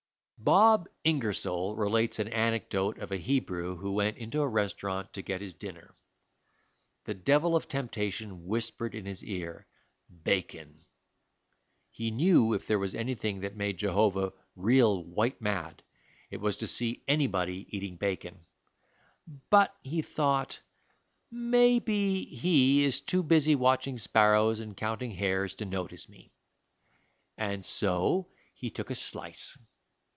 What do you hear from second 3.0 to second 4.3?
a Hebrew who went